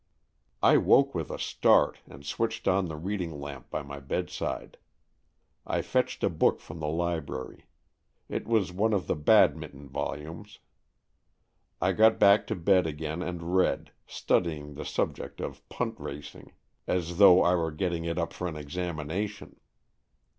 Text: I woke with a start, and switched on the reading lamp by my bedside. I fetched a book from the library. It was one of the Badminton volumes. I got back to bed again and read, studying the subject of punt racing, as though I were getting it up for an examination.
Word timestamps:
I 0.63 0.77
woke 0.77 1.13
with 1.13 1.29
a 1.29 1.37
start, 1.37 1.99
and 2.07 2.25
switched 2.25 2.67
on 2.67 2.87
the 2.87 2.95
reading 2.95 3.39
lamp 3.39 3.69
by 3.69 3.83
my 3.83 3.99
bedside. 3.99 4.77
I 5.63 5.83
fetched 5.83 6.23
a 6.23 6.29
book 6.31 6.59
from 6.59 6.79
the 6.79 6.87
library. 6.87 7.67
It 8.27 8.47
was 8.47 8.71
one 8.71 8.93
of 8.93 9.05
the 9.05 9.15
Badminton 9.15 9.89
volumes. 9.89 10.57
I 11.79 11.91
got 11.91 12.17
back 12.17 12.47
to 12.47 12.55
bed 12.55 12.87
again 12.87 13.21
and 13.21 13.55
read, 13.55 13.91
studying 14.07 14.73
the 14.73 14.85
subject 14.85 15.39
of 15.39 15.69
punt 15.69 15.99
racing, 15.99 16.53
as 16.87 17.19
though 17.19 17.43
I 17.43 17.53
were 17.53 17.69
getting 17.69 18.03
it 18.03 18.17
up 18.17 18.33
for 18.33 18.47
an 18.47 18.55
examination. 18.55 19.59